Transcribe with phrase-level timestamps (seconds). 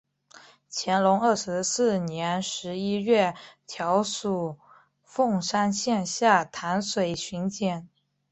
[0.71, 3.35] 乾隆二十四年十一月
[3.67, 4.57] 调署
[5.03, 7.87] 凤山县下淡水巡检。